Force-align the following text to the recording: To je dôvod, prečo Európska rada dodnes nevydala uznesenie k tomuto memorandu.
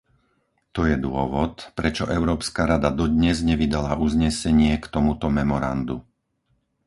To 0.75 0.81
je 0.89 0.97
dôvod, 1.07 1.53
prečo 1.77 2.03
Európska 2.17 2.61
rada 2.71 2.89
dodnes 2.99 3.37
nevydala 3.49 3.91
uznesenie 4.05 4.73
k 4.81 4.85
tomuto 4.95 5.27
memorandu. 5.39 5.97